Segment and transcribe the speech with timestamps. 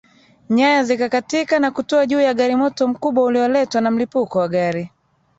[0.49, 4.91] Nyaya zikakatika na kutua juu ya gari moto mkubwa ulioletwa na mlipuko wa gari